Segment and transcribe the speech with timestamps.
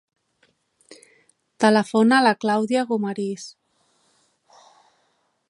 [1.65, 3.47] Telefona a la Clàudia Gomariz.